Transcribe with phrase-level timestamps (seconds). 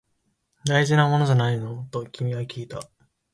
[0.65, 1.83] 大事なものじゃないの？
[1.91, 2.79] と君はきいた